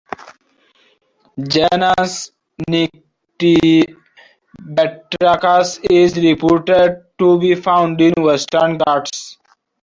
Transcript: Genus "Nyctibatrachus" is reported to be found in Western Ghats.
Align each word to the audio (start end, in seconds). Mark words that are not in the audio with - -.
Genus 1.47 2.31
"Nyctibatrachus" 2.71 3.87
is 5.91 6.17
reported 6.17 7.05
to 7.19 7.37
be 7.39 7.53
found 7.53 8.01
in 8.01 8.13
Western 8.17 8.79
Ghats. 8.79 9.37